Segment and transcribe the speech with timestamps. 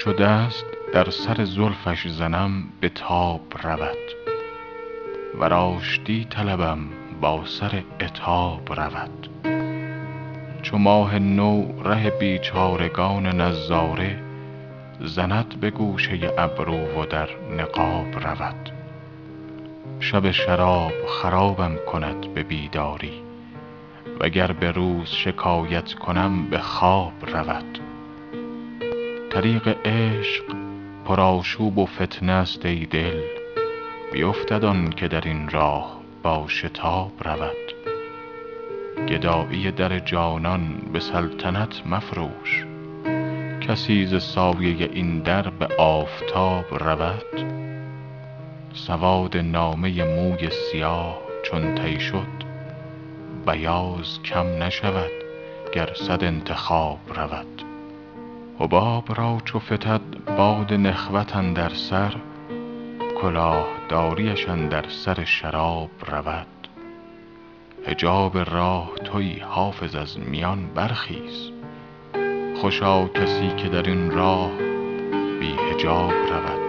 [0.00, 3.98] چو دست در سر زلفش زنم به تاب رود.
[5.38, 6.78] ور آشتی طلبم
[7.20, 9.28] با سر عتاب رود.
[10.62, 14.18] چو ماه نو ره بیچارگان نظاره
[15.00, 18.70] زند به گوشه ابرو و در نقاب رود.
[20.00, 23.22] شب شراب خرابم کند به بیداری
[24.20, 27.79] وگر به روز شکایت کنم به خواب رود.
[29.30, 30.44] طریق عشق
[31.04, 33.20] پرآشوب و فتنه است ای دل.
[34.12, 37.74] بیفتد آن که در این راه با شتاب رود.
[39.08, 42.64] گدایی در جانان به سلطنت مفروش.
[43.60, 47.52] کسی ز سایه این در به آفتاب رود.
[48.72, 52.40] سواد نامه موی سیاه چون طی شد
[53.46, 55.10] بیاض کم نشود
[55.72, 57.69] گر صد انتخاب رود.
[58.60, 60.00] حباب را چو فتد
[60.36, 62.14] باد نخوت اندر سر
[63.22, 66.46] کلاهداریش اندر سر شراب رود.
[67.86, 71.50] حجاب راه تویی حافظ از میان برخیز
[72.60, 74.50] خوشا کسی که در این راه
[75.40, 76.59] بی حجاب رود.